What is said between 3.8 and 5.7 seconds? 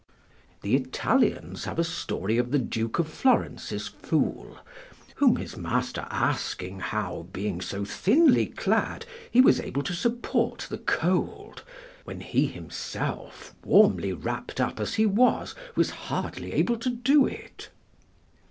fool, whom his